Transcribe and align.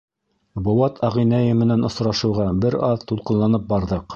Быуат 0.67 1.01
ағинәйе 1.09 1.53
менән 1.59 1.89
осрашыуға 1.91 2.49
бер 2.65 2.79
аҙ 2.89 3.07
тулҡынланып 3.13 3.73
барҙыҡ. 3.75 4.07